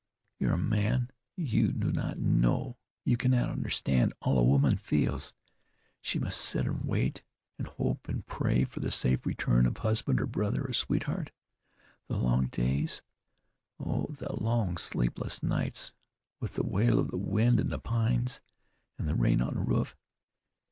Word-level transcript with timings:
You 0.39 0.49
are 0.49 0.53
a 0.53 0.57
man; 0.57 1.11
you 1.35 1.71
do 1.71 1.91
not 1.91 2.17
know, 2.17 2.75
you 3.05 3.17
cannot 3.17 3.51
understand 3.51 4.15
all 4.19 4.39
a 4.39 4.43
woman 4.43 4.77
feels. 4.77 5.31
She 6.01 6.17
must 6.17 6.41
sit 6.41 6.65
and 6.65 6.85
wait, 6.85 7.21
and 7.59 7.67
hope, 7.67 8.07
and 8.09 8.25
pray 8.25 8.63
for 8.63 8.79
the 8.79 8.89
safe 8.89 9.27
return 9.27 9.67
of 9.67 9.77
husband 9.77 10.19
or 10.19 10.25
brother 10.25 10.63
or 10.65 10.73
sweetheart. 10.73 11.29
The 12.07 12.17
long 12.17 12.47
days! 12.47 13.03
Oh, 13.79 14.07
the 14.09 14.33
long 14.35 14.77
sleepless 14.77 15.43
nights, 15.43 15.91
with 16.39 16.55
the 16.55 16.65
wail 16.65 16.97
of 16.97 17.11
the 17.11 17.17
wind 17.17 17.59
in 17.59 17.69
the 17.69 17.77
pines, 17.77 18.41
and 18.97 19.07
the 19.07 19.13
rain 19.13 19.39
on 19.39 19.53
the 19.53 19.59
roof! 19.61 19.95